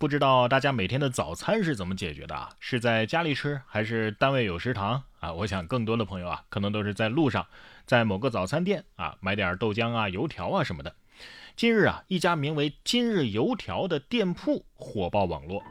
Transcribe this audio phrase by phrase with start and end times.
[0.00, 2.48] 不知道大家每天的早餐是怎么解决的啊？
[2.58, 5.30] 是在家里吃，还是单位有食堂啊？
[5.30, 7.46] 我想更多的朋友啊，可能都是在路上，
[7.84, 10.96] 在某个早餐店啊买点豆浆啊、油条啊什么的。
[11.54, 15.62] 近日啊，一家名为“今日油条”的店铺火爆网络。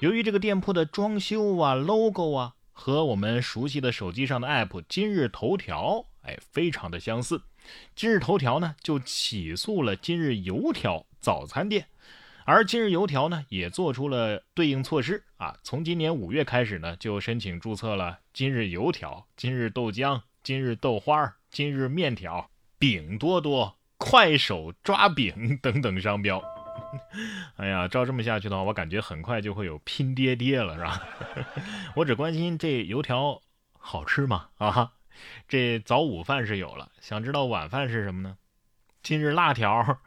[0.00, 7.42] 由于这个店铺的装修啊、logo 啊，和我们熟悉的手机上的 app“ 今日头条”哎，非常的相似。
[7.94, 11.86] 今日头条呢，就起诉了今日油条早餐店。
[12.50, 15.58] 而今日油条呢，也做出了对应措施啊。
[15.62, 26.42] 从今年五月开始呢，就申请注册了今日油条、今日豆浆、今日豆花、今日面条、饼多多、快手抓饼 等等商标。
[27.56, 31.06] 哎呀，照这么下去的话，我感觉很快就会有拼爹爹了，是吧？
[31.96, 33.42] 我只关心这油条
[33.78, 34.48] 好吃吗？
[34.56, 34.92] 啊，
[35.46, 38.38] 这早午饭是有了，想知道晚饭是什么呢？
[39.02, 39.98] 今日辣条。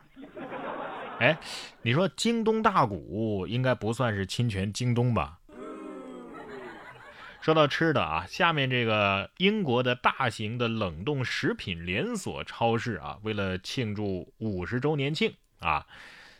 [1.21, 1.38] 哎，
[1.84, 5.38] 你说京东大鼓应该不算是侵权京东吧？
[7.41, 15.86] 说到吃的啊，下面这个英国的大型的冷冻食品连锁超市啊，为了庆祝五十周年庆啊，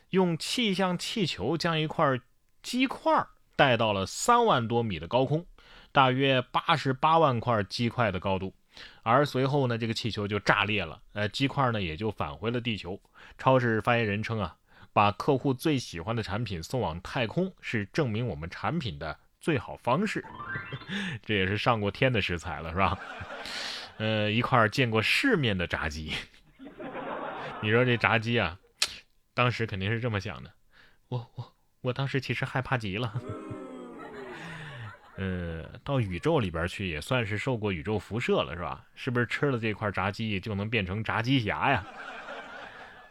[0.10, 2.20] 用气象气球将一块
[2.64, 5.46] 鸡块带到了三万多米的高空，
[5.92, 8.52] 大约八十八万块鸡块的高度，
[9.04, 13.00] 而随后呢，这个气球就炸裂了，呃，鸡块呢也就返回了地球。
[13.38, 14.56] 超市发言人称啊。
[14.94, 20.24] 把客户最喜欢的产品送往太空，是证明我们产品的最好方式。
[21.24, 23.00] 这也是上过天的食材了，是吧？
[23.98, 26.14] 呃，一块见过世面的炸鸡。
[27.62, 28.58] 你说这炸鸡啊，
[29.34, 30.52] 当时肯定是这么想的。
[31.10, 33.14] 我我我当时其实害怕极了。
[35.18, 38.84] 呃，到宇宙里边去也算是受过宇宙辐射了，是吧？
[38.96, 41.86] 是不是吃了这块炸鸡就能变成炸鸡侠呀？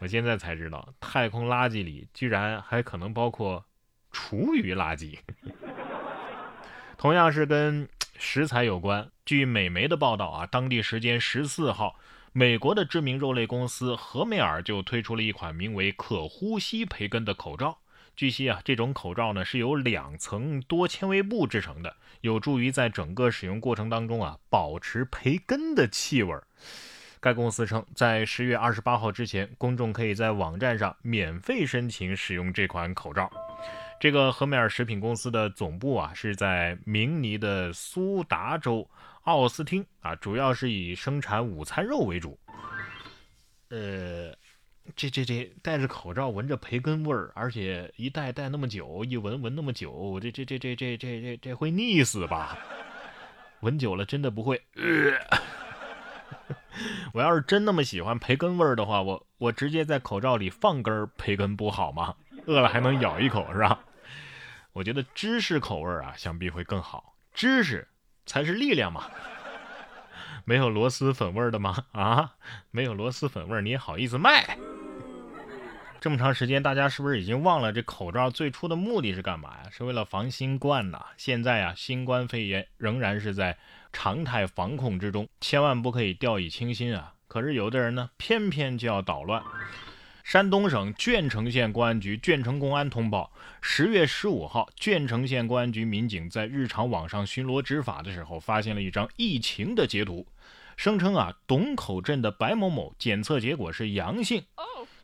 [0.01, 3.63] 我现在才知道，太空垃圾里居然还可能包括
[4.11, 5.19] 厨余垃圾。
[6.97, 11.99] 同样是跟食材有关，据美媒的报道啊，当地时间十四号，
[12.31, 17.77] 美国的知名肉类公司和美尔就推出了一款名为“可呼吸培根”的口罩。
[18.15, 26.35] 据悉啊，这种口罩呢是由两层多纤维布制成的，有助于在整个使用过程当中啊保持培根的气味。
[27.21, 33.31] 该公司称，在十月二十八号之前，公众可以在网站上免费申请使用这款口罩。
[33.99, 38.89] 这个和美尔食品公司的总部啊是在明尼的苏达州
[39.25, 42.39] 奥斯汀啊，主要是以生产午餐肉为主。
[43.69, 44.35] 呃，
[44.95, 52.57] 这这这戴着口罩闻着培根味儿，而且一戴戴那么久，一闻闻那么久，这这这这这这这这会腻死吧？
[53.59, 54.59] 闻久了真的不会。
[57.13, 62.15] 我要是真那么喜欢培根味儿的话，我我直接在口罩里放根培根不好吗？
[62.45, 63.79] 饿了还能咬一口是吧？
[64.73, 67.15] 我觉得芝士口味儿啊，想必会更好。
[67.33, 67.87] 芝士
[68.25, 69.05] 才是力量嘛。
[70.43, 71.83] 没有螺蛳粉味儿的吗？
[71.91, 72.33] 啊，
[72.71, 74.57] 没有螺蛳粉味儿你也好意思卖？
[76.01, 79.69] 这么长时间，大家是不是已经忘了这口罩最初的目的是干嘛呀？
[79.69, 81.05] 是为了防新冠呐。
[81.15, 83.55] 现在啊，新冠肺炎仍然是在
[83.93, 87.13] 常态防控之中，千万不可以掉以轻心啊。
[87.27, 89.43] 可是有的人呢，偏偏就要捣乱。
[90.23, 93.31] 山东省鄄城县公安局鄄城公安通报，
[93.61, 100.25] 十月十五号，鄄城县公安局民警在日常网上巡逻执法的时候，发现了一张疫情的截图，
[100.75, 104.43] 声称啊，董口镇的白某某检测结果是阳性。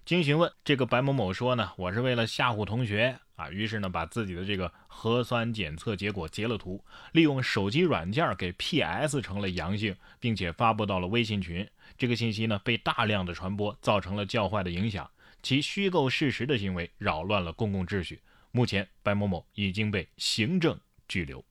[0.08, 6.82] 经询问，这个白某某说呢，我是为了吓唬同学啊，于是呢，把自己的这个核酸检测结果截了图，
[7.12, 11.70] 利用手机软件给 PS 成了阳性，并且发布到了微信群。
[11.98, 15.12] 这个信息呢，被大量的传播，造成了较坏的影响。
[15.44, 18.22] 其虚构事实的行为扰乱了公共秩序。
[18.52, 20.80] 目前，白某某已经被行政
[21.10, 21.44] 拘留。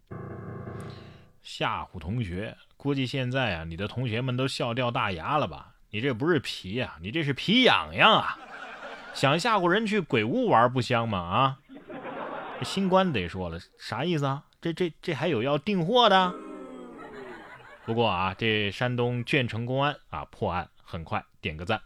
[1.42, 5.74] 吓唬同学，估计现在啊，你的同学们都笑掉大牙了吧？
[5.90, 8.38] 你这不是皮呀，你这是皮痒痒啊！
[9.16, 11.18] 想吓唬人去鬼屋玩不香吗？
[11.18, 11.58] 啊！
[12.62, 14.42] 新官得说了，啥意思啊？
[14.60, 16.34] 这这这还有要订货的？
[17.86, 21.80] 不过啊，这山东鄄城公安啊破案很快，点个赞。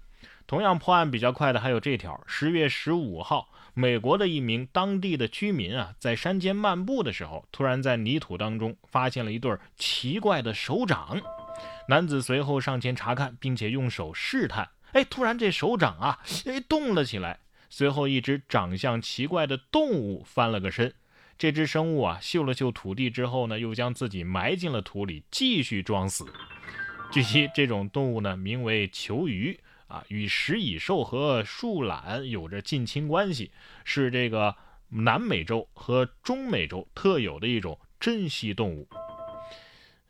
[0.49, 11.21] 同样破案比较快的还有这条：十月十五号，美国的一名当地的居民啊，在山间漫步的时候，突然在泥土当中发现了一对奇怪的手掌。
[11.87, 14.69] 男子随后上前查看，并且用手试探。
[14.93, 17.41] 哎，突然这手掌啊，哎动了起来。
[17.69, 20.93] 随后，一只长相奇怪的动物翻了个身。
[21.39, 26.27] 这只生物啊，嗅了嗅土地之后呢，又将自己埋进了土里，继续装死。
[27.13, 33.53] 据悉，这种动物呢，名为球鱼啊，与食蚁兽和树懒有着近亲关系，
[33.85, 34.55] 是这个
[34.89, 38.89] 南美洲和中美洲特有的一种珍稀动物。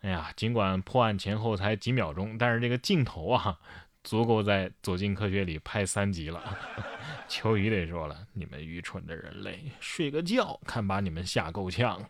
[0.01, 3.59] 哎呀，尽管破案前后才几秒钟，但是这个镜头啊，
[4.03, 6.59] 足够在《走进科学》里拍三集了。
[7.29, 12.03] 秋雨得说了：“你们愚蠢的人类，睡个觉看把你们吓够呛。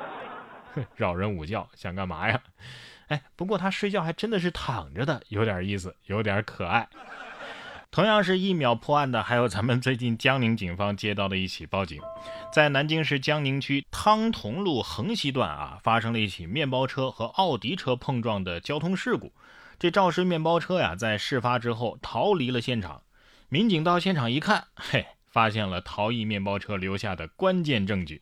[0.94, 2.40] 扰人午觉，想干嘛呀？
[3.08, 6.88] 哎，不过他睡觉还真的是躺着的，有点意思，有点可爱。”
[7.96, 11.98] 同样是一秒破案的，还有咱们最近江宁警方接到的一起报警，
[12.52, 19.32] 在南京市江宁区汤同路横西段啊，发生了一起面包车和奥迪车碰撞的交通事故。
[19.78, 23.00] 这肇事面包车呀，在事发之后逃离了现场。
[23.48, 28.20] 民警到现场一看，嘿，发现了逃逸面包车留下的关键证据。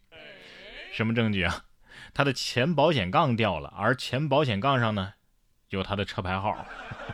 [0.92, 1.64] 什么证据啊？
[2.14, 5.14] 他的前保险杠掉了，而前保险杠上呢？
[5.70, 6.66] 有他的车牌号，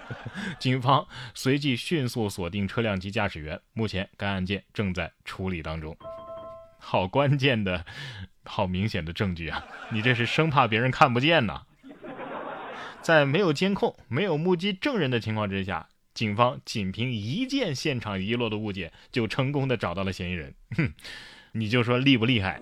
[0.58, 3.60] 警方随即迅速锁定车辆及驾驶员。
[3.72, 5.96] 目前该案件正在处理当中。
[6.78, 7.84] 好关键的、
[8.44, 9.64] 好明显的证据啊！
[9.92, 11.62] 你这是生怕别人看不见呐？
[13.02, 20.54] 在没有监控、没有目击证人的情况之下，警方仅凭一件现场遗落的物件就成功的找到了嫌疑人。
[20.76, 20.92] 哼，
[21.52, 22.60] 你就说厉不厉害？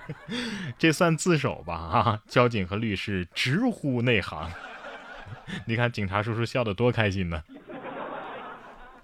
[0.78, 1.74] 这算自首吧？
[1.74, 4.50] 啊，交警和律师直呼内行。
[5.66, 7.42] 你看警察叔叔笑得多开心呢。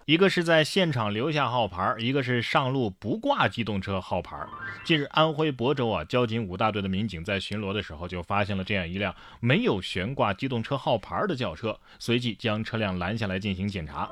[0.09, 4.39] 一个是在现场留下号牌，一个是上路不挂机动车号牌。
[4.83, 14.09] 近日，安徽亳州啊，交警五大队的民警在巡逻的时候就发现了这样一辆没有悬挂机动车号牌的轿车，随即将车辆拦下来进行检查。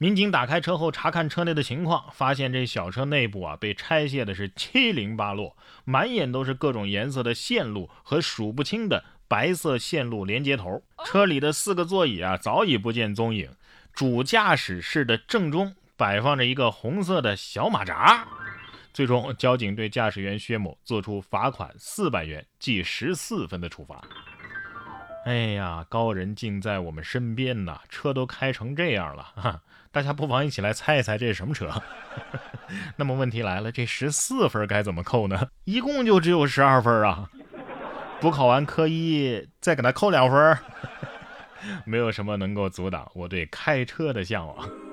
[0.00, 5.54] 民警打开车后查看车内的情况，发现这小车内部啊被拆卸的是七零八落，
[5.84, 10.82] 满眼都是各种颜色的线路和数不清的白色线路连接头。
[11.04, 13.50] 车里的四个座椅啊早已不见踪影。
[13.96, 18.26] 主驾驶室的正中摆放着一个红色的小马扎。
[18.92, 24.04] 最终，交警对驾驶员薛某作出罚款四百元、记十四分的处罚。
[25.24, 27.80] 哎呀，高人竟在我们身边呐！
[27.88, 29.62] 车都开成这样了，哈！
[29.90, 31.70] 大家不妨一起来猜一猜这是什么车？
[32.96, 35.48] 那么问题来了，这十四分该怎么扣呢？
[35.64, 37.30] 一共就只有十二分啊！
[38.20, 40.58] 补考完科一，再给他扣两分。
[41.84, 44.85] 没有什么能够阻挡我对开车的向往。